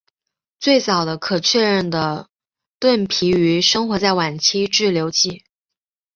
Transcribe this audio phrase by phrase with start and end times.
[0.59, 2.27] 最早的可确认的
[2.79, 5.43] 盾皮鱼生活在晚期志留纪。